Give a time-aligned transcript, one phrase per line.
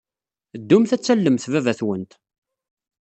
[0.61, 2.11] Ddumt ad tallemt baba-twent.